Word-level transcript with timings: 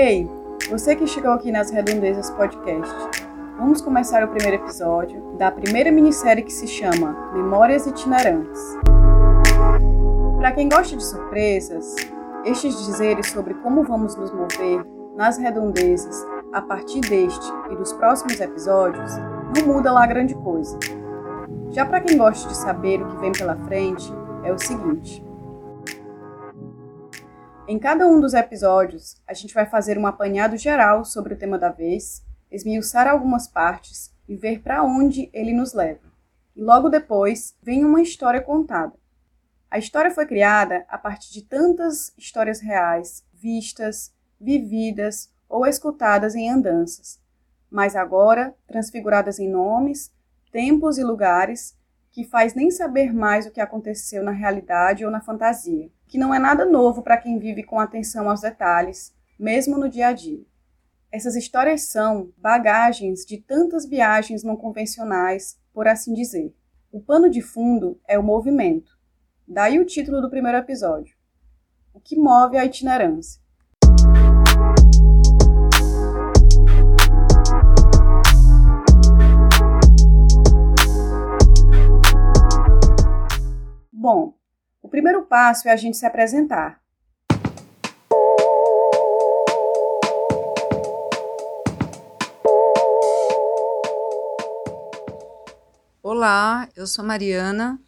Ei, 0.00 0.30
você 0.70 0.94
que 0.94 1.08
chegou 1.08 1.32
aqui 1.32 1.50
nas 1.50 1.72
Redondezas 1.72 2.30
Podcast. 2.30 2.94
Vamos 3.58 3.80
começar 3.80 4.22
o 4.22 4.28
primeiro 4.28 4.62
episódio 4.62 5.20
da 5.36 5.50
primeira 5.50 5.90
minissérie 5.90 6.44
que 6.44 6.52
se 6.52 6.68
chama 6.68 7.32
Memórias 7.32 7.84
Itinerantes. 7.84 8.60
Para 10.36 10.52
quem 10.52 10.68
gosta 10.68 10.96
de 10.96 11.04
surpresas, 11.04 11.96
estes 12.44 12.86
dizeres 12.86 13.26
sobre 13.26 13.54
como 13.54 13.82
vamos 13.82 14.14
nos 14.14 14.30
mover 14.30 14.86
nas 15.16 15.36
redondezas 15.36 16.24
a 16.52 16.62
partir 16.62 17.00
deste 17.00 17.52
e 17.68 17.74
dos 17.74 17.92
próximos 17.94 18.38
episódios 18.38 19.10
não 19.56 19.66
muda 19.66 19.90
lá 19.90 20.06
grande 20.06 20.36
coisa. 20.36 20.78
Já 21.70 21.84
para 21.84 22.00
quem 22.02 22.16
gosta 22.16 22.48
de 22.48 22.56
saber 22.56 23.02
o 23.02 23.06
que 23.08 23.16
vem 23.16 23.32
pela 23.32 23.56
frente, 23.56 24.12
é 24.44 24.52
o 24.52 24.58
seguinte: 24.60 25.27
em 27.68 27.78
cada 27.78 28.06
um 28.06 28.18
dos 28.18 28.32
episódios, 28.32 29.20
a 29.26 29.34
gente 29.34 29.52
vai 29.52 29.66
fazer 29.66 29.98
um 29.98 30.06
apanhado 30.06 30.56
geral 30.56 31.04
sobre 31.04 31.34
o 31.34 31.36
tema 31.36 31.58
da 31.58 31.68
vez, 31.68 32.24
esmiuçar 32.50 33.06
algumas 33.06 33.46
partes 33.46 34.10
e 34.26 34.34
ver 34.34 34.62
para 34.62 34.82
onde 34.82 35.28
ele 35.34 35.52
nos 35.52 35.74
leva. 35.74 36.00
E 36.56 36.62
logo 36.62 36.88
depois 36.88 37.54
vem 37.62 37.84
uma 37.84 38.00
história 38.00 38.40
contada. 38.40 38.94
A 39.70 39.78
história 39.78 40.10
foi 40.10 40.24
criada 40.24 40.86
a 40.88 40.96
partir 40.96 41.30
de 41.30 41.42
tantas 41.42 42.10
histórias 42.16 42.58
reais, 42.58 43.22
vistas, 43.34 44.14
vividas 44.40 45.30
ou 45.46 45.66
escutadas 45.66 46.34
em 46.34 46.50
andanças, 46.50 47.20
mas 47.70 47.94
agora 47.94 48.54
transfiguradas 48.66 49.38
em 49.38 49.46
nomes, 49.46 50.10
tempos 50.50 50.96
e 50.96 51.04
lugares 51.04 51.76
que 52.18 52.24
faz 52.24 52.52
nem 52.52 52.68
saber 52.68 53.14
mais 53.14 53.46
o 53.46 53.50
que 53.52 53.60
aconteceu 53.60 54.24
na 54.24 54.32
realidade 54.32 55.04
ou 55.04 55.10
na 55.10 55.20
fantasia 55.20 55.88
que 56.08 56.18
não 56.18 56.34
é 56.34 56.38
nada 56.38 56.64
novo 56.64 57.02
para 57.02 57.18
quem 57.18 57.38
vive 57.38 57.62
com 57.62 57.78
atenção 57.78 58.28
aos 58.28 58.40
detalhes, 58.40 59.14
mesmo 59.38 59.78
no 59.78 59.88
dia 59.88 60.08
a 60.08 60.12
dia. 60.12 60.42
Essas 61.12 61.36
histórias 61.36 61.82
são 61.82 62.32
bagagens 62.36 63.24
de 63.24 63.36
tantas 63.38 63.86
viagens 63.86 64.42
não 64.42 64.56
convencionais, 64.56 65.60
por 65.72 65.86
assim 65.86 66.12
dizer. 66.12 66.52
O 66.90 67.00
pano 67.00 67.30
de 67.30 67.40
fundo 67.40 68.00
é 68.08 68.18
o 68.18 68.22
movimento. 68.22 68.98
Daí 69.46 69.78
o 69.78 69.84
título 69.84 70.20
do 70.20 70.30
primeiro 70.30 70.58
episódio. 70.58 71.14
O 71.92 72.00
que 72.00 72.16
move 72.16 72.56
a 72.56 72.64
itinerância. 72.64 73.40
Primeiro 84.98 85.24
passo 85.26 85.68
é 85.68 85.70
a 85.70 85.76
gente 85.76 85.96
se 85.96 86.04
apresentar. 86.04 86.80
Olá, 96.02 96.68
eu 96.74 96.84
sou 96.84 97.04
Mariana. 97.04 97.80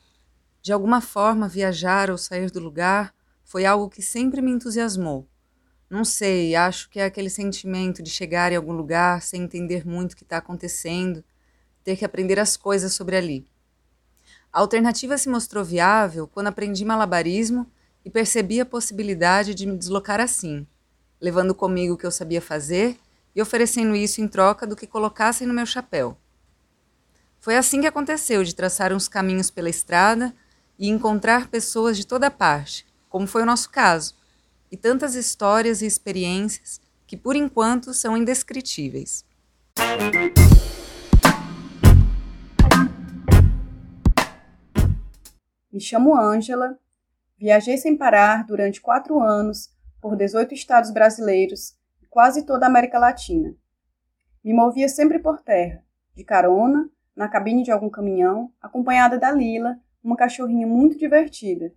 De 0.62 0.72
alguma 0.72 1.00
forma, 1.00 1.48
viajar 1.48 2.12
ou 2.12 2.16
sair 2.16 2.48
do 2.48 2.60
lugar 2.60 3.12
foi 3.42 3.66
algo 3.66 3.90
que 3.90 4.02
sempre 4.02 4.40
me 4.40 4.52
entusiasmou. 4.52 5.28
Não 5.90 6.04
sei, 6.04 6.54
acho 6.54 6.88
que 6.88 7.00
é 7.00 7.06
aquele 7.06 7.28
sentimento 7.28 8.04
de 8.04 8.10
chegar 8.10 8.52
em 8.52 8.56
algum 8.56 8.72
lugar 8.72 9.20
sem 9.20 9.42
entender 9.42 9.84
muito 9.84 10.12
o 10.12 10.16
que 10.16 10.22
está 10.22 10.36
acontecendo, 10.36 11.24
ter 11.82 11.96
que 11.96 12.04
aprender 12.04 12.38
as 12.38 12.56
coisas 12.56 12.92
sobre 12.92 13.16
ali. 13.16 13.49
A 14.52 14.60
alternativa 14.60 15.16
se 15.16 15.28
mostrou 15.28 15.64
viável 15.64 16.26
quando 16.26 16.48
aprendi 16.48 16.84
malabarismo 16.84 17.66
e 18.04 18.10
percebi 18.10 18.60
a 18.60 18.66
possibilidade 18.66 19.54
de 19.54 19.64
me 19.64 19.76
deslocar 19.76 20.20
assim, 20.20 20.66
levando 21.20 21.54
comigo 21.54 21.94
o 21.94 21.96
que 21.96 22.04
eu 22.04 22.10
sabia 22.10 22.42
fazer 22.42 22.98
e 23.34 23.40
oferecendo 23.40 23.94
isso 23.94 24.20
em 24.20 24.26
troca 24.26 24.66
do 24.66 24.74
que 24.74 24.88
colocassem 24.88 25.46
no 25.46 25.54
meu 25.54 25.66
chapéu. 25.66 26.16
Foi 27.38 27.56
assim 27.56 27.80
que 27.80 27.86
aconteceu 27.86 28.42
de 28.42 28.54
traçar 28.54 28.92
uns 28.92 29.06
caminhos 29.06 29.50
pela 29.50 29.70
estrada 29.70 30.34
e 30.78 30.88
encontrar 30.88 31.46
pessoas 31.46 31.96
de 31.96 32.04
toda 32.06 32.30
parte, 32.30 32.84
como 33.08 33.26
foi 33.26 33.42
o 33.42 33.46
nosso 33.46 33.70
caso, 33.70 34.14
e 34.70 34.76
tantas 34.76 35.14
histórias 35.14 35.80
e 35.80 35.86
experiências 35.86 36.80
que 37.06 37.16
por 37.16 37.36
enquanto 37.36 37.94
são 37.94 38.16
indescritíveis. 38.16 39.24
Me 45.72 45.78
chamo 45.78 46.16
Ângela, 46.16 46.76
viajei 47.38 47.78
sem 47.78 47.96
parar 47.96 48.44
durante 48.44 48.80
quatro 48.80 49.20
anos 49.20 49.70
por 50.00 50.16
18 50.16 50.52
estados 50.52 50.90
brasileiros 50.90 51.76
e 52.02 52.06
quase 52.06 52.44
toda 52.44 52.66
a 52.66 52.68
América 52.68 52.98
Latina. 52.98 53.54
Me 54.42 54.52
movia 54.52 54.88
sempre 54.88 55.20
por 55.20 55.40
terra, 55.40 55.84
de 56.16 56.24
carona, 56.24 56.90
na 57.14 57.28
cabine 57.28 57.62
de 57.62 57.70
algum 57.70 57.88
caminhão, 57.88 58.52
acompanhada 58.60 59.16
da 59.16 59.30
Lila, 59.30 59.78
uma 60.02 60.16
cachorrinha 60.16 60.66
muito 60.66 60.98
divertida. 60.98 61.72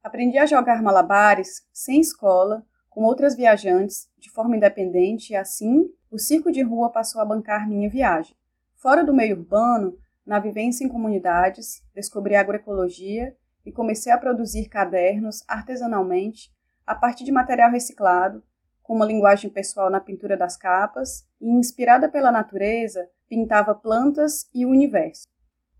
Aprendi 0.00 0.38
a 0.38 0.46
jogar 0.46 0.80
malabares, 0.80 1.66
sem 1.72 2.00
escola, 2.00 2.64
com 2.88 3.02
outras 3.02 3.34
viajantes, 3.34 4.08
de 4.16 4.30
forma 4.30 4.56
independente 4.56 5.32
e 5.32 5.36
assim 5.36 5.90
o 6.08 6.18
circo 6.18 6.52
de 6.52 6.62
rua 6.62 6.90
passou 6.90 7.20
a 7.20 7.24
bancar 7.24 7.68
minha 7.68 7.90
viagem. 7.90 8.36
Fora 8.76 9.02
do 9.02 9.12
meio 9.12 9.38
urbano, 9.38 9.98
na 10.26 10.38
vivência 10.38 10.84
em 10.84 10.88
comunidades, 10.88 11.82
descobri 11.94 12.34
agroecologia 12.34 13.36
e 13.64 13.72
comecei 13.72 14.12
a 14.12 14.18
produzir 14.18 14.68
cadernos 14.68 15.44
artesanalmente 15.46 16.50
a 16.86 16.94
partir 16.94 17.24
de 17.24 17.32
material 17.32 17.70
reciclado, 17.70 18.42
com 18.82 18.94
uma 18.94 19.06
linguagem 19.06 19.48
pessoal 19.48 19.90
na 19.90 20.00
pintura 20.00 20.36
das 20.36 20.56
capas 20.56 21.26
e, 21.40 21.48
inspirada 21.48 22.08
pela 22.08 22.30
natureza, 22.30 23.08
pintava 23.28 23.74
plantas 23.74 24.48
e 24.54 24.66
o 24.66 24.68
universo. 24.68 25.26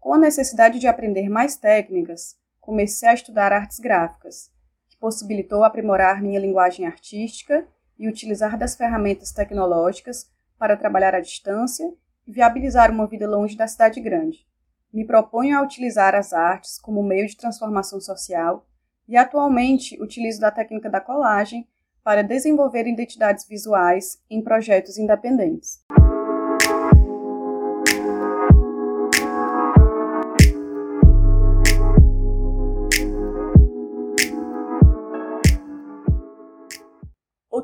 Com 0.01 0.15
a 0.15 0.19
necessidade 0.19 0.79
de 0.79 0.87
aprender 0.87 1.29
mais 1.29 1.57
técnicas, 1.57 2.37
comecei 2.61 3.09
a 3.09 3.15
estudar 3.15 3.53
artes 3.53 3.79
gráficas, 3.79 4.51
que 4.89 4.97
possibilitou 4.99 5.65
aprimorar 5.65 6.23
minha 6.23 6.41
linguagem 6.41 6.87
artística 6.87 7.67
e 7.99 8.09
utilizar 8.09 8.59
das 8.59 8.75
ferramentas 8.75 9.33
tecnológicas 9.33 10.31
para 10.59 10.77
trabalhar 10.77 11.15
à 11.15 11.21
distância 11.21 11.93
viabilizar 12.27 12.91
uma 12.91 13.07
vida 13.07 13.29
longe 13.29 13.57
da 13.57 13.67
cidade 13.67 14.01
grande. 14.01 14.47
Me 14.93 15.05
proponho 15.05 15.59
a 15.59 15.63
utilizar 15.63 16.15
as 16.15 16.33
artes 16.33 16.79
como 16.79 17.03
meio 17.03 17.27
de 17.27 17.37
transformação 17.37 18.01
social 18.01 18.67
e 19.09 19.17
atualmente 19.17 20.01
utilizo 20.03 20.41
da 20.41 20.51
técnica 20.51 20.89
da 20.89 21.01
colagem 21.01 21.69
para 22.03 22.23
desenvolver 22.23 22.87
identidades 22.87 23.47
visuais 23.47 24.23
em 24.31 24.43
projetos 24.43 24.99
independentes. 24.99 25.83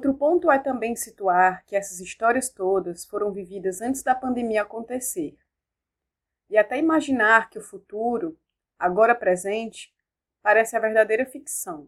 Outro 0.00 0.15
ponto 0.15 0.50
é 0.50 0.59
também 0.59 0.97
situar 0.97 1.62
que 1.66 1.77
essas 1.77 2.00
histórias 2.00 2.49
todas 2.49 3.05
foram 3.05 3.31
vividas 3.33 3.83
antes 3.83 4.03
da 4.03 4.15
pandemia 4.15 4.62
acontecer. 4.62 5.37
E 6.49 6.56
até 6.56 6.78
imaginar 6.78 7.50
que 7.50 7.59
o 7.59 7.62
futuro, 7.62 8.34
agora 8.78 9.15
presente, 9.15 9.93
parece 10.41 10.75
a 10.75 10.81
verdadeira 10.81 11.27
ficção. 11.27 11.87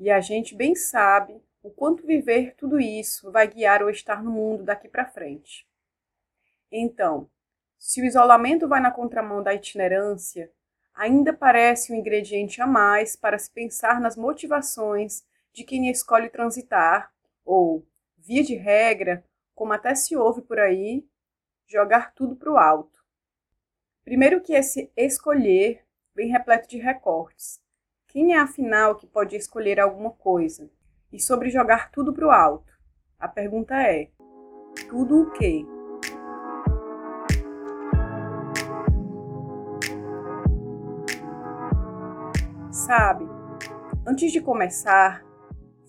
E 0.00 0.10
a 0.10 0.18
gente 0.18 0.52
bem 0.52 0.74
sabe 0.74 1.40
o 1.62 1.70
quanto 1.70 2.04
viver 2.04 2.56
tudo 2.56 2.80
isso 2.80 3.30
vai 3.30 3.46
guiar 3.46 3.84
o 3.84 3.88
estar 3.88 4.20
no 4.20 4.32
mundo 4.32 4.64
daqui 4.64 4.88
para 4.88 5.06
frente. 5.06 5.64
Então, 6.72 7.30
se 7.78 8.02
o 8.02 8.04
isolamento 8.04 8.66
vai 8.66 8.80
na 8.80 8.90
contramão 8.90 9.44
da 9.44 9.54
itinerância, 9.54 10.50
ainda 10.92 11.32
parece 11.32 11.92
um 11.92 11.94
ingrediente 11.94 12.60
a 12.60 12.66
mais 12.66 13.14
para 13.14 13.38
se 13.38 13.48
pensar 13.48 14.00
nas 14.00 14.16
motivações 14.16 15.24
de 15.56 15.64
quem 15.64 15.88
escolhe 15.90 16.28
transitar, 16.28 17.10
ou, 17.42 17.88
via 18.18 18.44
de 18.44 18.54
regra, 18.54 19.24
como 19.54 19.72
até 19.72 19.94
se 19.94 20.14
ouve 20.14 20.42
por 20.42 20.58
aí, 20.58 21.08
jogar 21.66 22.12
tudo 22.12 22.36
para 22.36 22.52
o 22.52 22.58
alto. 22.58 23.02
Primeiro 24.04 24.42
que 24.42 24.52
esse 24.52 24.92
escolher 24.94 25.82
vem 26.14 26.28
repleto 26.28 26.68
de 26.68 26.76
recortes. 26.76 27.58
Quem 28.06 28.34
é 28.34 28.38
afinal 28.38 28.96
que 28.96 29.06
pode 29.06 29.34
escolher 29.34 29.80
alguma 29.80 30.10
coisa? 30.10 30.70
E 31.10 31.18
sobre 31.18 31.48
jogar 31.48 31.90
tudo 31.90 32.12
para 32.12 32.26
o 32.26 32.30
alto? 32.30 32.78
A 33.18 33.26
pergunta 33.26 33.74
é: 33.82 34.10
tudo 34.90 35.22
o 35.22 35.30
quê? 35.32 35.64
Sabe, 42.70 43.24
antes 44.06 44.30
de 44.30 44.40
começar, 44.42 45.25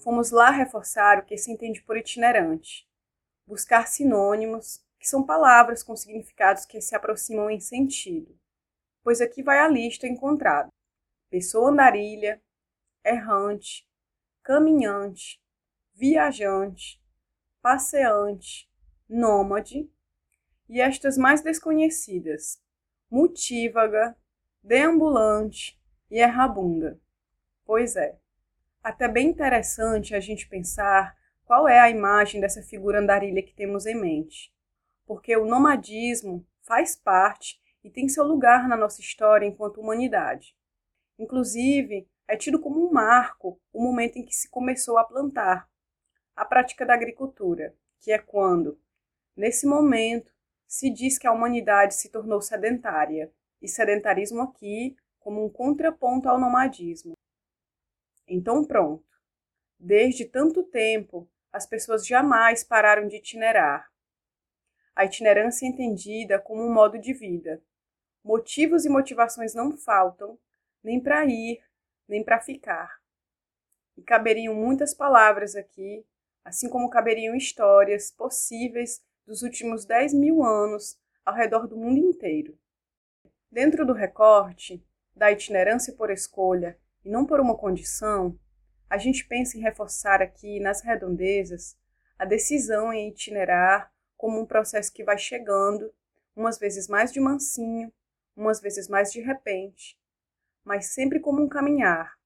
fomos 0.07 0.31
lá 0.31 0.51
reforçar 0.51 1.19
o 1.19 1.25
que 1.25 1.35
se 1.37 1.51
entende 1.51 1.81
por 1.81 1.97
itinerante, 1.97 2.87
buscar 3.45 3.89
sinônimos, 3.89 4.81
que 4.97 5.05
são 5.05 5.21
palavras 5.21 5.83
com 5.83 5.97
significados 5.97 6.65
que 6.65 6.79
se 6.79 6.95
aproximam 6.95 7.49
em 7.49 7.59
sentido, 7.59 8.39
pois 9.03 9.19
aqui 9.19 9.43
vai 9.43 9.59
a 9.59 9.67
lista 9.67 10.07
encontrada: 10.07 10.69
pessoa 11.29 11.71
andarilha, 11.71 12.41
errante, 13.03 13.85
caminhante, 14.43 15.43
viajante, 15.93 17.03
passeante, 17.61 18.71
nômade, 19.09 19.91
e 20.69 20.79
estas 20.79 21.17
mais 21.17 21.41
desconhecidas, 21.41 22.63
multívaga, 23.11 24.15
deambulante 24.63 25.77
e 26.09 26.19
errabunda. 26.19 26.97
Pois 27.65 27.97
é, 27.97 28.17
até 28.87 29.05
bem 29.05 29.27
interessante 29.27 30.15
a 30.15 30.19
gente 30.21 30.47
pensar 30.47 31.13
qual 31.43 31.67
é 31.67 31.77
a 31.77 31.89
imagem 31.89 32.39
dessa 32.39 32.61
figura 32.61 32.99
andarilha 32.99 33.43
que 33.43 33.53
temos 33.53 33.85
em 33.85 33.99
mente, 33.99 34.49
porque 35.05 35.35
o 35.35 35.45
nomadismo 35.45 36.47
faz 36.61 36.95
parte 36.95 37.59
e 37.83 37.89
tem 37.89 38.07
seu 38.07 38.23
lugar 38.23 38.65
na 38.65 38.77
nossa 38.77 39.01
história 39.01 39.45
enquanto 39.45 39.81
humanidade. 39.81 40.55
Inclusive, 41.19 42.07
é 42.29 42.37
tido 42.37 42.61
como 42.61 42.87
um 42.87 42.89
marco 42.89 43.59
o 43.73 43.83
momento 43.83 44.19
em 44.19 44.25
que 44.25 44.33
se 44.33 44.49
começou 44.49 44.97
a 44.97 45.03
plantar, 45.03 45.69
a 46.33 46.45
prática 46.45 46.85
da 46.85 46.93
agricultura, 46.93 47.75
que 47.99 48.09
é 48.09 48.17
quando, 48.17 48.79
nesse 49.35 49.67
momento, 49.67 50.31
se 50.65 50.89
diz 50.89 51.17
que 51.17 51.27
a 51.27 51.33
humanidade 51.33 51.93
se 51.93 52.09
tornou 52.09 52.41
sedentária, 52.41 53.33
e 53.61 53.67
sedentarismo 53.67 54.41
aqui 54.41 54.95
como 55.19 55.43
um 55.43 55.49
contraponto 55.49 56.29
ao 56.29 56.39
nomadismo. 56.39 57.16
Então, 58.27 58.65
pronto. 58.65 59.05
Desde 59.79 60.25
tanto 60.25 60.63
tempo, 60.63 61.29
as 61.51 61.65
pessoas 61.65 62.05
jamais 62.05 62.63
pararam 62.63 63.07
de 63.07 63.17
itinerar. 63.17 63.89
A 64.95 65.05
itinerância 65.05 65.65
é 65.65 65.69
entendida 65.69 66.39
como 66.39 66.63
um 66.63 66.73
modo 66.73 66.99
de 66.99 67.13
vida. 67.13 67.61
Motivos 68.23 68.83
e 68.85 68.89
motivações 68.89 69.53
não 69.53 69.77
faltam, 69.77 70.37
nem 70.83 70.99
para 70.99 71.25
ir, 71.25 71.63
nem 72.07 72.23
para 72.23 72.41
ficar. 72.41 72.99
E 73.95 74.01
caberiam 74.01 74.53
muitas 74.53 74.93
palavras 74.93 75.55
aqui, 75.55 76.05
assim 76.43 76.69
como 76.69 76.89
caberiam 76.89 77.35
histórias 77.35 78.11
possíveis 78.11 79.01
dos 79.25 79.43
últimos 79.43 79.85
10 79.85 80.13
mil 80.13 80.43
anos 80.43 80.99
ao 81.23 81.35
redor 81.35 81.67
do 81.67 81.77
mundo 81.77 81.99
inteiro. 81.99 82.57
Dentro 83.51 83.85
do 83.85 83.93
recorte 83.93 84.83
da 85.15 85.31
itinerância 85.31 85.93
por 85.93 86.09
escolha 86.09 86.77
e 87.07 87.09
não 87.09 87.25
por 87.25 87.39
uma 87.39 87.55
condição, 87.55 88.37
a 88.89 88.97
gente 88.97 89.25
pensa 89.25 89.57
em 89.57 89.61
reforçar 89.61 90.21
aqui 90.21 90.59
nas 90.59 90.81
redondezas 90.81 91.77
a 92.19 92.25
decisão 92.25 92.91
em 92.91 93.07
itinerar 93.07 93.89
como 94.17 94.41
um 94.41 94.45
processo 94.45 94.91
que 94.91 95.05
vai 95.05 95.17
chegando, 95.17 95.89
umas 96.35 96.59
vezes 96.59 96.89
mais 96.89 97.13
de 97.13 97.21
mansinho, 97.21 97.93
umas 98.35 98.59
vezes 98.59 98.89
mais 98.89 99.09
de 99.13 99.21
repente, 99.21 99.97
mas 100.65 100.87
sempre 100.87 101.21
como 101.21 101.41
um 101.41 101.47
caminhar, 101.47 102.19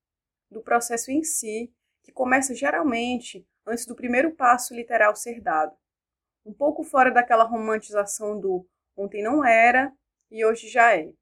do 0.49 0.63
processo 0.63 1.11
em 1.11 1.23
si, 1.23 1.71
que 2.01 2.11
começa 2.11 2.55
geralmente 2.55 3.47
antes 3.63 3.85
do 3.85 3.93
primeiro 3.93 4.31
passo 4.31 4.73
literal 4.73 5.15
ser 5.15 5.39
dado 5.41 5.75
um 6.43 6.51
pouco 6.51 6.83
fora 6.83 7.11
daquela 7.11 7.43
romantização 7.43 8.39
do 8.39 8.67
ontem 8.97 9.21
não 9.21 9.45
era 9.45 9.93
e 10.31 10.43
hoje 10.43 10.67
já 10.67 10.97
é. 10.97 11.13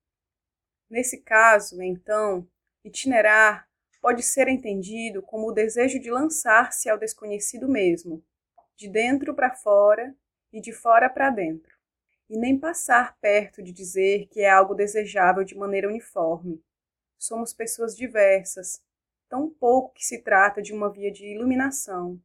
Nesse 0.90 1.18
caso, 1.18 1.82
então, 1.82 2.48
itinerar 2.84 3.68
pode 4.02 4.24
ser 4.24 4.48
entendido 4.48 5.22
como 5.22 5.48
o 5.48 5.52
desejo 5.52 6.00
de 6.00 6.10
lançar-se 6.10 6.90
ao 6.90 6.98
desconhecido 6.98 7.68
mesmo, 7.68 8.24
de 8.76 8.88
dentro 8.88 9.34
para 9.34 9.54
fora 9.54 10.16
e 10.54 10.62
de 10.62 10.72
fora 10.72 11.10
para 11.10 11.30
dentro, 11.30 11.76
e 12.30 12.38
nem 12.38 12.58
passar 12.58 13.18
perto 13.20 13.62
de 13.62 13.72
dizer 13.72 14.28
que 14.28 14.42
é 14.42 14.50
algo 14.50 14.74
desejável 14.74 15.44
de 15.44 15.56
maneira 15.56 15.88
uniforme. 15.88 16.64
Somos 17.18 17.54
pessoas 17.54 17.96
diversas, 17.96 18.82
tão 19.28 19.50
pouco 19.50 19.94
que 19.94 20.06
se 20.06 20.20
trata 20.20 20.62
de 20.62 20.74
uma 20.74 20.90
via 20.90 21.12
de 21.12 21.26
iluminação. 21.26 22.20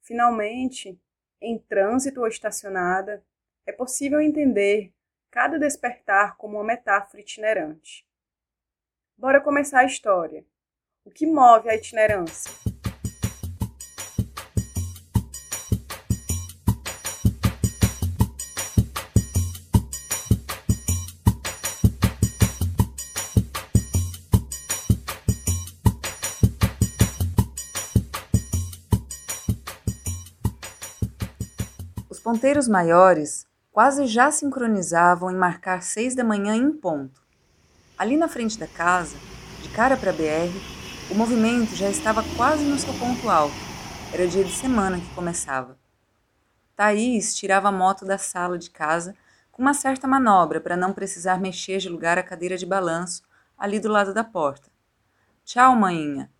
Finalmente, 0.00 0.98
em 1.40 1.58
trânsito 1.58 2.20
ou 2.20 2.26
estacionada, 2.26 3.22
é 3.66 3.72
possível 3.72 4.20
entender 4.20 4.92
cada 5.30 5.58
despertar 5.58 6.36
como 6.36 6.56
uma 6.56 6.64
metáfora 6.64 7.20
itinerante. 7.20 8.06
Bora 9.18 9.40
começar 9.40 9.80
a 9.80 9.84
história. 9.84 10.44
O 11.04 11.10
que 11.10 11.26
move 11.26 11.68
a 11.68 11.74
itinerância? 11.74 12.50
ponteiros 32.26 32.66
maiores 32.66 33.46
quase 33.70 34.04
já 34.04 34.32
sincronizavam 34.32 35.30
em 35.30 35.36
marcar 35.36 35.80
seis 35.80 36.12
da 36.12 36.24
manhã 36.24 36.56
em 36.56 36.72
ponto. 36.72 37.25
Ali 37.98 38.18
na 38.18 38.28
frente 38.28 38.58
da 38.58 38.66
casa, 38.66 39.16
de 39.62 39.70
cara 39.70 39.96
para 39.96 40.10
a 40.10 40.12
BR, 40.12 40.52
o 41.10 41.14
movimento 41.14 41.74
já 41.74 41.88
estava 41.88 42.22
quase 42.36 42.62
no 42.62 42.78
seu 42.78 42.92
ponto 42.94 43.30
alto. 43.30 43.54
Era 44.12 44.28
dia 44.28 44.44
de 44.44 44.52
semana 44.52 45.00
que 45.00 45.14
começava. 45.14 45.78
Thaís 46.76 47.34
tirava 47.34 47.68
a 47.68 47.72
moto 47.72 48.04
da 48.04 48.18
sala 48.18 48.58
de 48.58 48.68
casa 48.68 49.16
com 49.50 49.62
uma 49.62 49.72
certa 49.72 50.06
manobra 50.06 50.60
para 50.60 50.76
não 50.76 50.92
precisar 50.92 51.40
mexer 51.40 51.78
de 51.78 51.88
lugar 51.88 52.18
a 52.18 52.22
cadeira 52.22 52.58
de 52.58 52.66
balanço 52.66 53.22
ali 53.58 53.80
do 53.80 53.88
lado 53.88 54.12
da 54.12 54.22
porta. 54.22 54.68
Tchau, 55.42 55.74
maninha. 55.74 56.30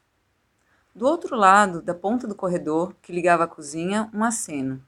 Do 0.95 1.07
outro 1.07 1.35
lado, 1.35 1.81
da 1.81 1.95
ponta 1.95 2.27
do 2.27 2.35
corredor 2.35 2.95
que 3.01 3.13
ligava 3.13 3.45
à 3.45 3.49
cozinha, 3.49 4.11
um 4.13 4.23
aceno. 4.23 4.85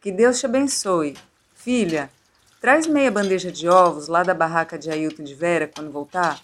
Que 0.00 0.10
Deus 0.10 0.40
te 0.40 0.46
abençoe. 0.46 1.18
Filha, 1.52 2.10
traz 2.60 2.86
meia 2.86 3.10
bandeja 3.10 3.50
de 3.50 3.68
ovos 3.68 4.06
lá 4.06 4.22
da 4.22 4.34
barraca 4.34 4.78
de 4.78 4.90
Ailton 4.90 5.24
de 5.24 5.34
Vera 5.34 5.66
quando 5.74 5.90
voltar. 5.90 6.38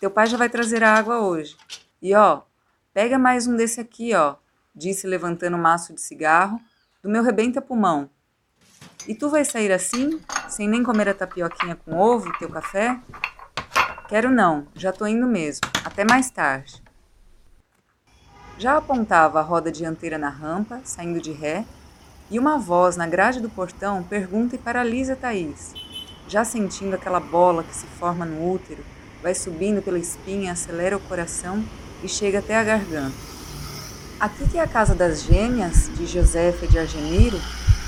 Teu 0.00 0.10
pai 0.10 0.26
já 0.26 0.36
vai 0.36 0.48
trazer 0.48 0.82
a 0.82 0.92
água 0.92 1.20
hoje. 1.20 1.56
E 2.02 2.12
ó, 2.14 2.42
pega 2.92 3.16
mais 3.18 3.46
um 3.46 3.56
desse 3.56 3.80
aqui, 3.80 4.12
ó, 4.14 4.34
disse 4.74 5.06
levantando 5.06 5.56
um 5.56 5.60
maço 5.60 5.94
de 5.94 6.00
cigarro 6.00 6.60
do 7.00 7.08
meu 7.08 7.22
rebenta 7.22 7.62
pulmão. 7.62 8.10
E 9.06 9.14
tu 9.14 9.30
vai 9.30 9.44
sair 9.44 9.70
assim, 9.70 10.20
sem 10.48 10.68
nem 10.68 10.82
comer 10.82 11.08
a 11.08 11.14
tapioquinha 11.14 11.76
com 11.76 11.96
ovo, 11.96 12.36
teu 12.38 12.48
café? 12.48 12.98
Quero 14.08 14.30
não, 14.30 14.66
já 14.74 14.92
tô 14.92 15.06
indo 15.06 15.26
mesmo. 15.26 15.68
Até 15.84 16.04
mais 16.04 16.30
tarde. 16.30 16.82
Já 18.58 18.76
apontava 18.76 19.38
a 19.38 19.42
roda 19.42 19.70
dianteira 19.70 20.18
na 20.18 20.28
rampa, 20.28 20.80
saindo 20.84 21.20
de 21.20 21.32
ré, 21.32 21.64
e 22.30 22.38
uma 22.38 22.58
voz 22.58 22.96
na 22.96 23.06
grade 23.06 23.40
do 23.40 23.48
portão 23.48 24.02
pergunta 24.02 24.54
e 24.54 24.58
paralisa 24.58 25.14
Thaís. 25.14 25.72
Já 26.26 26.44
sentindo 26.44 26.94
aquela 26.94 27.20
bola 27.20 27.62
que 27.62 27.74
se 27.74 27.86
forma 27.86 28.24
no 28.24 28.50
útero, 28.50 28.82
vai 29.22 29.34
subindo 29.34 29.82
pela 29.82 29.98
espinha, 29.98 30.52
acelera 30.52 30.96
o 30.96 31.00
coração 31.00 31.64
e 32.02 32.08
chega 32.08 32.38
até 32.38 32.56
a 32.56 32.64
garganta. 32.64 33.16
Aqui 34.18 34.48
que 34.48 34.58
é 34.58 34.62
a 34.62 34.68
casa 34.68 34.94
das 34.94 35.22
gêmeas, 35.22 35.90
de 35.94 36.06
Josefa 36.06 36.66
de 36.66 36.78
Argemiro? 36.78 37.38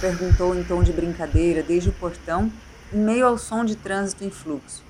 Perguntou 0.00 0.54
em 0.54 0.62
tom 0.64 0.82
de 0.82 0.92
brincadeira 0.92 1.62
desde 1.62 1.88
o 1.88 1.92
portão, 1.92 2.52
em 2.92 2.98
meio 2.98 3.26
ao 3.26 3.38
som 3.38 3.64
de 3.64 3.76
trânsito 3.76 4.24
em 4.24 4.30
fluxo. 4.30 4.82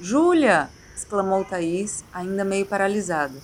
Júlia! 0.00 0.70
exclamou 0.96 1.44
Thaís, 1.44 2.04
ainda 2.12 2.44
meio 2.44 2.64
paralisada. 2.64 3.38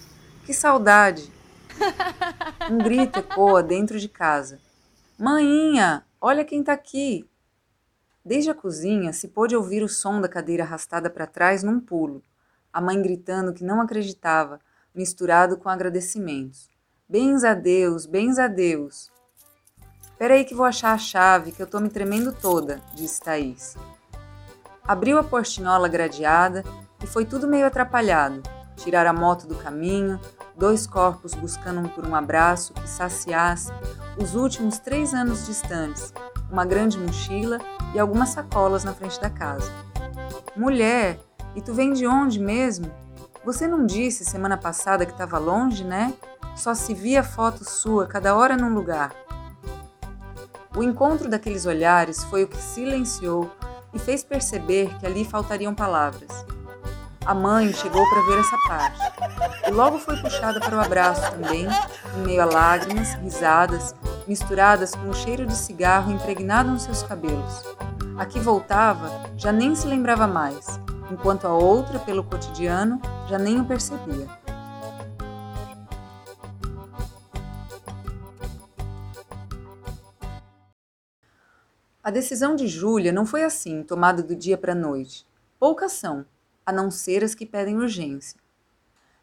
Que 0.46 0.54
saudade! 0.54 1.30
Um 2.70 2.78
grito 2.78 3.18
ecoa 3.18 3.62
dentro 3.64 3.98
de 3.98 4.08
casa. 4.08 4.60
Mainha, 5.20 6.06
olha 6.18 6.46
quem 6.46 6.60
está 6.60 6.72
aqui! 6.72 7.28
Desde 8.24 8.48
a 8.48 8.54
cozinha 8.54 9.12
se 9.12 9.28
pôde 9.28 9.54
ouvir 9.54 9.82
o 9.82 9.88
som 9.88 10.18
da 10.18 10.26
cadeira 10.26 10.62
arrastada 10.64 11.10
para 11.10 11.26
trás 11.26 11.62
num 11.62 11.78
pulo, 11.78 12.22
a 12.72 12.80
mãe 12.80 13.02
gritando 13.02 13.52
que 13.52 13.62
não 13.62 13.82
acreditava, 13.82 14.58
misturado 14.94 15.58
com 15.58 15.68
agradecimentos. 15.68 16.70
Bens 17.06 17.44
a 17.44 17.52
Deus, 17.52 18.06
bens 18.06 18.38
a 18.38 18.48
Deus. 18.48 19.12
Peraí 20.16 20.42
que 20.42 20.54
vou 20.54 20.64
achar 20.64 20.94
a 20.94 20.98
chave, 20.98 21.52
que 21.52 21.62
eu 21.62 21.66
tô 21.66 21.80
me 21.80 21.90
tremendo 21.90 22.32
toda, 22.32 22.80
disse 22.94 23.20
Thaís. 23.20 23.76
Abriu 24.82 25.18
a 25.18 25.22
portinhola 25.22 25.86
gradeada 25.86 26.64
e 27.04 27.06
foi 27.06 27.26
tudo 27.26 27.46
meio 27.46 27.66
atrapalhado. 27.66 28.42
Tirar 28.76 29.06
a 29.06 29.12
moto 29.12 29.46
do 29.46 29.54
caminho, 29.54 30.18
dois 30.56 30.86
corpos 30.86 31.34
buscando 31.34 31.88
por 31.90 32.06
um 32.06 32.14
abraço 32.14 32.72
que 32.74 32.88
saciasse 32.88 33.72
os 34.16 34.34
últimos 34.34 34.78
três 34.78 35.14
anos 35.14 35.46
distantes, 35.46 36.12
uma 36.50 36.64
grande 36.64 36.98
mochila 36.98 37.58
e 37.94 37.98
algumas 37.98 38.30
sacolas 38.30 38.84
na 38.84 38.92
frente 38.92 39.20
da 39.20 39.30
casa. 39.30 39.70
Mulher, 40.56 41.18
e 41.54 41.60
tu 41.60 41.72
vem 41.72 41.92
de 41.92 42.06
onde 42.06 42.38
mesmo? 42.38 42.90
Você 43.44 43.66
não 43.66 43.86
disse 43.86 44.24
semana 44.24 44.56
passada 44.56 45.06
que 45.06 45.12
estava 45.12 45.38
longe, 45.38 45.84
né? 45.84 46.12
Só 46.54 46.74
se 46.74 46.92
via 46.92 47.22
foto 47.22 47.64
sua 47.64 48.06
cada 48.06 48.34
hora 48.34 48.56
num 48.56 48.74
lugar. 48.74 49.12
O 50.76 50.82
encontro 50.82 51.28
daqueles 51.28 51.66
olhares 51.66 52.22
foi 52.24 52.44
o 52.44 52.48
que 52.48 52.56
silenciou 52.56 53.50
e 53.92 53.98
fez 53.98 54.22
perceber 54.22 54.96
que 54.98 55.06
ali 55.06 55.24
faltariam 55.24 55.74
palavras. 55.74 56.44
A 57.24 57.34
mãe 57.34 57.72
chegou 57.72 58.08
para 58.08 58.22
ver 58.22 58.38
essa 58.40 58.56
parte 58.66 59.00
e 59.68 59.70
logo 59.70 59.98
foi 59.98 60.16
puxada 60.20 60.58
para 60.58 60.76
o 60.76 60.80
abraço 60.80 61.30
também, 61.30 61.66
em 62.16 62.20
meio 62.22 62.42
a 62.42 62.46
lágrimas, 62.46 63.14
risadas 63.14 63.94
misturadas 64.26 64.94
com 64.94 65.08
o 65.08 65.14
cheiro 65.14 65.44
de 65.44 65.56
cigarro 65.56 66.12
impregnado 66.12 66.70
nos 66.70 66.82
seus 66.82 67.02
cabelos. 67.02 67.64
A 68.16 68.24
que 68.24 68.38
voltava 68.38 69.24
já 69.36 69.50
nem 69.50 69.74
se 69.74 69.86
lembrava 69.86 70.26
mais, 70.26 70.78
enquanto 71.10 71.46
a 71.46 71.52
outra, 71.52 71.98
pelo 71.98 72.22
cotidiano, 72.22 73.00
já 73.28 73.38
nem 73.38 73.60
o 73.60 73.64
percebia. 73.64 74.28
A 82.02 82.10
decisão 82.10 82.56
de 82.56 82.66
Júlia 82.66 83.12
não 83.12 83.26
foi 83.26 83.42
assim, 83.44 83.82
tomada 83.82 84.22
do 84.22 84.34
dia 84.34 84.56
para 84.56 84.72
a 84.72 84.76
noite. 84.76 85.26
Poucas 85.58 85.92
são, 85.92 86.24
a 86.70 86.72
não 86.72 86.90
ser 86.90 87.22
as 87.22 87.34
que 87.34 87.44
pedem 87.44 87.76
urgência. 87.76 88.40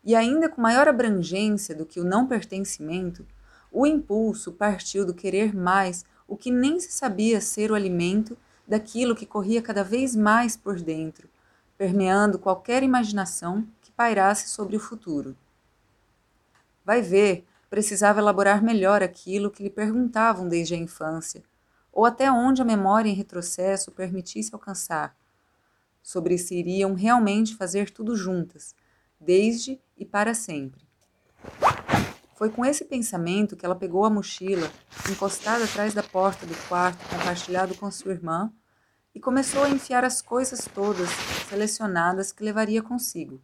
E 0.04 0.16
ainda 0.16 0.48
com 0.48 0.62
maior 0.62 0.88
abrangência 0.88 1.74
do 1.74 1.86
que 1.86 2.00
o 2.00 2.04
não 2.04 2.28
pertencimento, 2.28 3.26
o 3.72 3.86
impulso 3.86 4.52
partiu 4.52 5.06
do 5.06 5.14
querer 5.14 5.56
mais 5.56 6.06
o 6.28 6.38
que 6.38 6.52
nem 6.52 6.80
se 6.80 6.92
sabia 6.92 7.42
ser 7.42 7.72
o 7.72 7.76
alimento 7.76 8.38
daquilo 8.68 9.16
que 9.16 9.26
corria 9.26 9.62
cada 9.62 9.84
vez 9.84 10.16
mais 10.16 10.56
por 10.56 10.80
dentro, 10.80 11.30
permeando 11.78 12.38
qualquer 12.38 12.84
imaginação 12.84 13.66
que 13.82 13.92
pairasse 13.92 14.50
sobre 14.50 14.76
o 14.76 14.80
futuro. 14.80 15.36
Vai 16.86 17.02
ver, 17.02 17.46
precisava 17.70 18.20
elaborar 18.20 18.64
melhor 18.64 19.02
aquilo 19.02 19.52
que 19.52 19.64
lhe 19.64 19.70
perguntavam 19.70 20.48
desde 20.48 20.74
a 20.74 20.78
infância, 20.78 21.44
ou 21.92 22.06
até 22.06 22.32
onde 22.32 22.62
a 22.62 22.66
memória 22.66 23.10
em 23.10 23.14
retrocesso 23.14 23.92
permitisse 23.92 24.54
alcançar, 24.54 25.16
sobre 26.08 26.38
se 26.38 26.56
iriam 26.56 26.94
realmente 26.94 27.54
fazer 27.54 27.90
tudo 27.90 28.16
juntas, 28.16 28.74
desde 29.20 29.78
e 29.98 30.06
para 30.06 30.34
sempre. 30.34 30.88
Foi 32.34 32.50
com 32.50 32.64
esse 32.64 32.86
pensamento 32.86 33.58
que 33.58 33.66
ela 33.66 33.76
pegou 33.76 34.06
a 34.06 34.10
mochila, 34.10 34.72
encostada 35.12 35.66
atrás 35.66 35.94
da 35.94 36.02
porta 36.02 36.46
do 36.46 36.56
quarto 36.70 37.06
compartilhado 37.10 37.76
com 37.76 37.92
sua 37.92 38.14
irmã, 38.14 38.50
e 39.14 39.20
começou 39.20 39.66
a 39.66 39.70
enfiar 39.70 40.06
as 40.06 40.22
coisas 40.22 40.66
todas 40.74 41.10
selecionadas 41.50 42.32
que 42.32 42.42
levaria 42.42 42.82
consigo, 42.82 43.42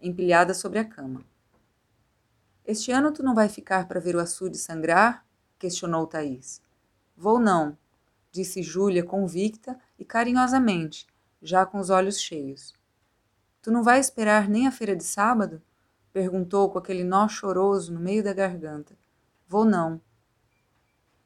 empilhadas 0.00 0.56
sobre 0.56 0.80
a 0.80 0.84
cama. 0.84 1.24
Este 2.66 2.90
ano 2.90 3.12
tu 3.12 3.22
não 3.22 3.32
vai 3.32 3.48
ficar 3.48 3.86
para 3.86 4.00
ver 4.00 4.16
o 4.16 4.20
açude 4.20 4.58
sangrar? 4.58 5.24
questionou 5.56 6.08
Thaís. 6.08 6.60
Vou 7.16 7.38
não, 7.38 7.78
disse 8.32 8.60
Júlia 8.60 9.04
convicta 9.04 9.78
e 9.96 10.04
carinhosamente, 10.04 11.06
já 11.42 11.66
com 11.66 11.78
os 11.78 11.90
olhos 11.90 12.20
cheios. 12.20 12.72
Tu 13.60 13.70
não 13.70 13.82
vai 13.82 13.98
esperar 13.98 14.48
nem 14.48 14.66
a 14.66 14.72
feira 14.72 14.94
de 14.94 15.04
sábado? 15.04 15.60
Perguntou 16.12 16.70
com 16.70 16.78
aquele 16.78 17.04
nó 17.04 17.28
choroso 17.28 17.92
no 17.92 18.00
meio 18.00 18.22
da 18.22 18.32
garganta. 18.32 18.96
Vou 19.48 19.64
não. 19.64 20.00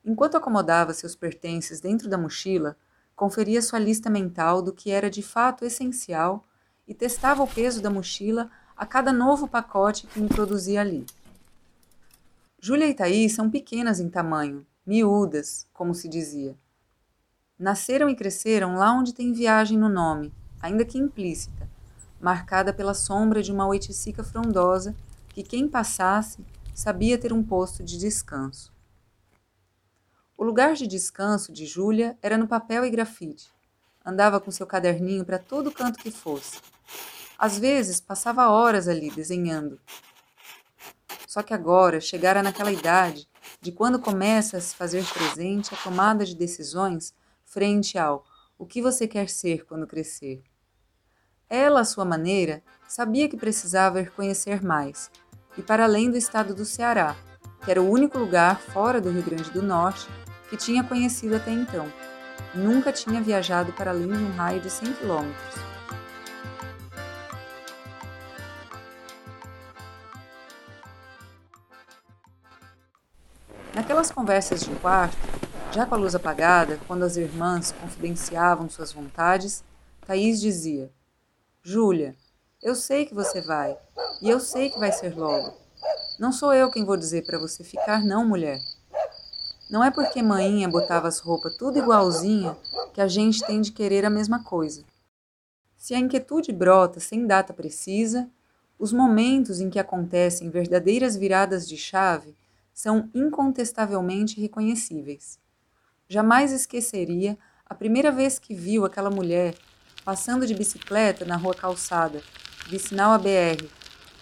Enquanto 0.05 0.37
acomodava 0.37 0.95
seus 0.95 1.17
pertences 1.17 1.81
dentro 1.81 2.09
da 2.09 2.17
mochila, 2.17 2.77
conferia 3.15 3.61
sua 3.61 3.79
lista 3.79 4.09
mental 4.09 4.63
do 4.63 4.73
que 4.73 4.91
era 4.91 5.11
de 5.11 5.23
fato 5.23 5.65
essencial 5.65 6.45
e 6.87 6.95
testava 6.95 7.43
o 7.43 7.49
peso 7.49 7.83
da 7.83 7.91
mochila 7.91 8.51
a 8.77 8.87
cada 8.87 9.13
novo 9.13 9.49
pacote 9.49 10.07
que 10.07 10.21
introduzia 10.21 10.81
ali. 10.81 11.05
Júlia 12.61 12.89
e 12.89 12.95
Thaís 12.95 13.33
são 13.33 13.51
pequenas 13.51 13.99
em 13.99 14.09
tamanho, 14.09 14.67
miúdas, 14.87 15.67
como 15.73 15.95
se 15.95 16.09
dizia. 16.09 16.57
Nasceram 17.59 18.11
e 18.11 18.15
cresceram 18.15 18.75
lá 18.75 18.93
onde 18.93 19.15
tem 19.15 19.33
viagem 19.33 19.79
no 19.79 19.89
nome, 19.89 20.31
ainda 20.61 20.85
que 20.85 20.99
implícita, 20.99 21.67
marcada 22.21 22.71
pela 22.71 22.93
sombra 22.93 23.43
de 23.43 23.51
uma 23.51 23.67
oiticica 23.67 24.23
frondosa 24.23 24.95
que 25.29 25.43
quem 25.43 25.67
passasse 25.67 26.45
sabia 26.75 27.17
ter 27.17 27.33
um 27.33 27.43
posto 27.43 27.83
de 27.83 27.97
descanso. 27.97 28.71
O 30.37 30.45
lugar 30.45 30.75
de 30.75 30.87
descanso 30.87 31.51
de 31.51 31.65
Júlia 31.65 32.19
era 32.21 32.37
no 32.37 32.47
papel 32.47 32.85
e 32.85 32.91
grafite. 32.91 33.51
Andava 34.05 34.39
com 34.39 34.51
seu 34.51 34.67
caderninho 34.67 35.25
para 35.25 35.39
todo 35.39 35.73
canto 35.73 35.99
que 35.99 36.11
fosse. 36.11 36.61
Às 37.39 37.59
vezes 37.59 38.01
passava 38.01 38.51
horas 38.51 38.87
ali 38.87 39.11
desenhando. 39.11 39.81
Só 41.27 41.43
que 41.43 41.55
agora 41.55 42.03
chegara 42.03 42.43
naquela 42.43 42.71
idade 42.71 43.27
de 43.63 43.73
quando 43.73 43.99
começa 43.99 44.59
a 44.59 44.61
se 44.61 44.77
fazer 44.77 45.03
presente 45.07 45.75
a 45.75 45.79
tomada 45.79 46.25
de 46.25 46.35
decisões 46.35 47.15
frente 47.57 47.97
ao 47.97 48.23
o 48.59 48.67
que 48.67 48.83
você 48.83 49.09
quer 49.09 49.31
ser 49.31 49.65
quando 49.65 49.87
crescer. 49.87 50.43
Ela, 51.49 51.81
à 51.81 51.85
sua 51.87 52.05
maneira, 52.05 52.63
sabia 52.87 53.31
que 53.31 53.37
precisava 53.39 53.99
ir 53.99 54.11
conhecer 54.11 54.63
mais, 54.63 55.11
e 55.57 55.63
para 55.63 55.85
além 55.85 56.11
do 56.11 56.19
estado 56.19 56.55
do 56.55 56.67
Ceará, 56.67 57.17
que 57.65 57.71
era 57.71 57.81
o 57.81 57.91
único 57.91 58.19
lugar 58.19 58.61
fora 58.61 59.01
do 59.01 59.11
Rio 59.11 59.23
Grande 59.23 59.51
do 59.51 59.63
Norte 59.63 60.07
que 60.51 60.57
tinha 60.59 60.85
conhecido 60.85 61.35
até 61.35 61.51
então. 61.51 61.91
Nunca 62.55 62.93
tinha 62.93 63.23
viajado 63.23 63.73
para 63.73 63.91
além 63.91 64.13
de 64.13 64.23
um 64.23 64.33
raio 64.33 64.61
de 64.61 64.69
100 64.69 64.93
quilômetros. 64.93 65.55
Naquelas 73.75 74.11
conversas 74.11 74.61
de 74.61 74.75
quarto, 74.77 75.46
já 75.77 75.85
com 75.85 75.95
a 75.95 75.99
luz 75.99 76.15
apagada, 76.15 76.81
quando 76.89 77.03
as 77.03 77.19
irmãs 77.19 77.71
confidenciavam 77.71 78.67
suas 78.67 78.93
vontades, 78.93 79.63
Thaís 80.07 80.41
dizia: 80.41 80.91
Júlia, 81.63 82.17
eu 82.63 82.75
sei 82.75 83.05
que 83.05 83.13
você 83.13 83.43
vai, 83.43 83.77
e 84.23 84.31
eu 84.31 84.41
sei 84.41 84.71
que 84.71 84.79
vai 84.79 84.91
ser 84.91 85.15
logo. 85.15 85.53
Não 86.19 86.33
sou 86.33 86.55
eu 86.55 86.71
quem 86.71 86.83
vou 86.83 86.97
dizer 86.97 87.27
para 87.27 87.39
você 87.39 87.63
ficar, 87.63 88.03
não, 88.03 88.27
mulher. 88.27 88.59
Não 89.69 89.85
é 89.85 89.91
porque 89.91 90.23
maninha 90.23 90.67
botava 90.67 91.09
as 91.09 91.19
roupas 91.19 91.55
tudo 91.59 91.79
igualzinha 91.79 92.57
que 92.95 93.01
a 93.03 93.07
gente 93.07 93.45
tem 93.45 93.61
de 93.61 93.71
querer 93.71 94.07
a 94.07 94.11
mesma 94.11 94.43
coisa. 94.43 94.83
Se 95.77 95.95
a 95.95 95.99
inquietude 95.99 96.53
brota 96.53 97.01
sem 97.01 97.27
data 97.27 97.53
precisa, 97.53 98.31
os 98.79 98.95
momentos 98.95 99.61
em 99.61 99.69
que 99.69 99.79
acontecem 99.79 100.49
verdadeiras 100.49 101.17
viradas 101.17 101.69
de 101.69 101.77
chave 101.77 102.35
são 102.73 103.11
incontestavelmente 103.15 104.41
reconhecíveis. 104.41 105.39
Jamais 106.09 106.53
esqueceria 106.53 107.37
a 107.69 107.75
primeira 107.75 108.13
vez 108.13 108.39
que 108.39 108.55
viu 108.55 108.85
aquela 108.85 109.11
mulher 109.11 109.57
passando 110.05 110.47
de 110.47 110.55
bicicleta 110.55 111.25
na 111.25 111.37
rua 111.37 111.53
calçada, 111.53 112.23
vicinal 112.69 113.13
a 113.13 113.19
BR, 113.19 113.69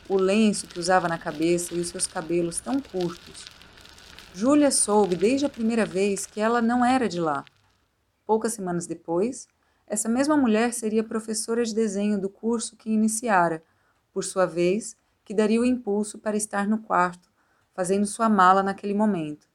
o 0.08 0.16
lenço 0.16 0.66
que 0.66 0.80
usava 0.80 1.08
na 1.08 1.18
cabeça 1.18 1.74
e 1.74 1.80
os 1.80 1.88
seus 1.88 2.06
cabelos 2.06 2.58
tão 2.58 2.80
curtos. 2.80 3.44
Júlia 4.32 4.70
soube 4.70 5.14
desde 5.14 5.44
a 5.44 5.50
primeira 5.50 5.84
vez 5.84 6.24
que 6.24 6.40
ela 6.40 6.62
não 6.62 6.82
era 6.82 7.06
de 7.06 7.20
lá. 7.20 7.44
Poucas 8.24 8.54
semanas 8.54 8.86
depois, 8.86 9.46
essa 9.86 10.08
mesma 10.08 10.38
mulher 10.38 10.72
seria 10.72 11.04
professora 11.04 11.62
de 11.66 11.74
desenho 11.74 12.18
do 12.18 12.30
curso 12.30 12.76
que 12.76 12.88
iniciara, 12.88 13.62
por 14.10 14.24
sua 14.24 14.46
vez, 14.46 14.96
que 15.22 15.34
daria 15.34 15.60
o 15.60 15.66
impulso 15.66 16.18
para 16.18 16.34
estar 16.34 16.66
no 16.66 16.78
quarto, 16.78 17.28
fazendo 17.74 18.06
sua 18.06 18.30
mala 18.30 18.62
naquele 18.62 18.94
momento, 18.94 19.46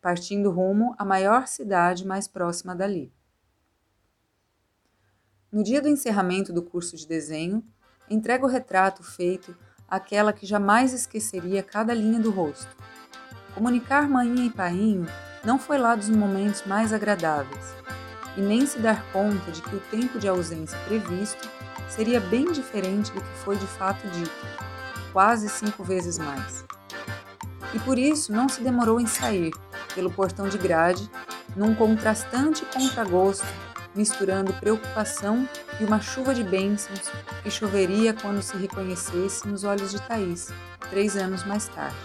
partindo 0.00 0.50
rumo 0.50 0.94
à 0.98 1.04
maior 1.04 1.46
cidade 1.46 2.06
mais 2.06 2.26
próxima 2.26 2.74
dali. 2.74 3.12
No 5.52 5.62
dia 5.62 5.80
do 5.80 5.88
encerramento 5.88 6.52
do 6.52 6.62
curso 6.62 6.96
de 6.96 7.06
desenho, 7.06 7.64
entrega 8.08 8.44
o 8.44 8.48
retrato 8.48 9.02
feito 9.02 9.56
àquela 9.88 10.32
que 10.32 10.46
jamais 10.46 10.92
esqueceria 10.92 11.62
cada 11.62 11.92
linha 11.92 12.20
do 12.20 12.30
rosto. 12.30 12.76
Comunicar 13.54 14.08
manhinha 14.08 14.46
e 14.46 14.50
painho 14.50 15.06
não 15.44 15.58
foi 15.58 15.76
lá 15.76 15.96
dos 15.96 16.08
momentos 16.08 16.64
mais 16.64 16.92
agradáveis, 16.92 17.74
e 18.36 18.40
nem 18.40 18.64
se 18.64 18.78
dar 18.78 19.04
conta 19.12 19.50
de 19.50 19.60
que 19.60 19.74
o 19.74 19.80
tempo 19.80 20.18
de 20.18 20.28
ausência 20.28 20.78
previsto 20.86 21.48
seria 21.88 22.20
bem 22.20 22.52
diferente 22.52 23.10
do 23.12 23.20
que 23.20 23.38
foi 23.38 23.56
de 23.56 23.66
fato 23.66 24.06
dito, 24.10 24.30
quase 25.12 25.48
cinco 25.48 25.82
vezes 25.82 26.18
mais. 26.18 26.64
E 27.74 27.78
por 27.80 27.98
isso 27.98 28.32
não 28.32 28.48
se 28.48 28.62
demorou 28.62 29.00
em 29.00 29.06
sair, 29.06 29.52
pelo 29.92 30.10
portão 30.10 30.48
de 30.48 30.58
grade, 30.58 31.10
num 31.56 31.74
contrastante 31.74 32.64
contragosto 32.66 33.46
misturando 33.94 34.52
preocupação 34.54 35.48
e 35.80 35.84
uma 35.84 36.00
chuva 36.00 36.34
de 36.34 36.44
bênçãos 36.44 37.10
que 37.42 37.50
choveria 37.50 38.14
quando 38.14 38.42
se 38.42 38.56
reconhecesse 38.56 39.46
nos 39.48 39.64
olhos 39.64 39.90
de 39.90 40.00
Thaís, 40.02 40.52
três 40.90 41.16
anos 41.16 41.44
mais 41.44 41.68
tarde. 41.68 41.96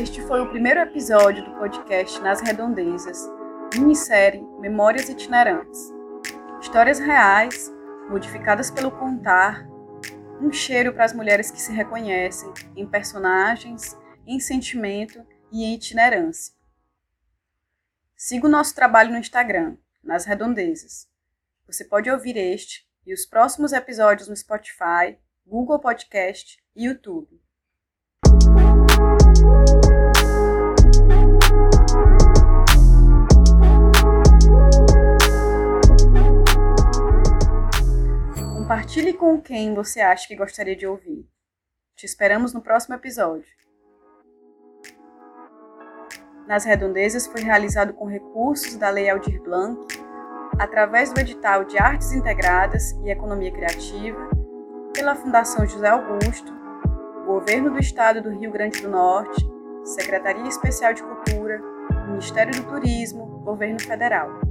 Este 0.00 0.22
foi 0.22 0.40
o 0.40 0.48
primeiro 0.48 0.78
episódio 0.78 1.44
do 1.44 1.58
podcast 1.58 2.20
Nas 2.20 2.40
Redondezas, 2.40 3.18
minissérie 3.74 4.40
Memórias 4.60 5.08
Itinerantes. 5.08 5.92
Histórias 6.60 7.00
reais, 7.00 7.68
modificadas 8.08 8.70
pelo 8.70 8.92
contar, 8.92 9.66
Um 10.40 10.52
cheiro 10.52 10.92
para 10.92 11.04
as 11.04 11.12
mulheres 11.12 11.50
que 11.50 11.60
se 11.60 11.72
reconhecem 11.72 12.48
em 12.76 12.86
personagens, 12.86 13.98
em 14.24 14.38
sentimento 14.38 15.26
e 15.50 15.64
em 15.64 15.74
itinerância. 15.74 16.54
Siga 18.14 18.46
o 18.46 18.50
nosso 18.50 18.76
trabalho 18.76 19.10
no 19.10 19.18
Instagram, 19.18 19.76
nas 20.00 20.24
redondezas. 20.24 21.08
Você 21.66 21.84
pode 21.84 22.08
ouvir 22.08 22.36
este 22.36 22.88
e 23.04 23.12
os 23.12 23.26
próximos 23.26 23.72
episódios 23.72 24.28
no 24.28 24.36
Spotify, 24.36 25.18
Google 25.44 25.80
Podcast 25.80 26.62
e 26.76 26.84
YouTube. 26.84 27.47
Compartilhe 38.88 39.12
com 39.12 39.38
quem 39.38 39.74
você 39.74 40.00
acha 40.00 40.26
que 40.26 40.34
gostaria 40.34 40.74
de 40.74 40.86
ouvir. 40.86 41.28
Te 41.94 42.06
esperamos 42.06 42.54
no 42.54 42.62
próximo 42.62 42.94
episódio. 42.94 43.44
Nas 46.46 46.64
Redondezas 46.64 47.26
foi 47.26 47.42
realizado 47.42 47.92
com 47.92 48.06
recursos 48.06 48.76
da 48.76 48.88
Lei 48.88 49.10
Aldir 49.10 49.42
Blanc, 49.42 49.78
através 50.58 51.12
do 51.12 51.20
edital 51.20 51.64
de 51.64 51.76
Artes 51.76 52.12
Integradas 52.12 52.92
e 53.04 53.10
Economia 53.10 53.52
Criativa, 53.52 54.30
pela 54.94 55.14
Fundação 55.14 55.66
José 55.66 55.86
Augusto, 55.86 56.50
Governo 57.26 57.70
do 57.70 57.78
Estado 57.78 58.22
do 58.22 58.30
Rio 58.30 58.50
Grande 58.50 58.80
do 58.80 58.88
Norte, 58.88 59.46
Secretaria 59.84 60.48
Especial 60.48 60.94
de 60.94 61.02
Cultura, 61.02 61.60
Ministério 62.06 62.54
do 62.54 62.66
Turismo, 62.66 63.26
Governo 63.44 63.82
Federal. 63.82 64.47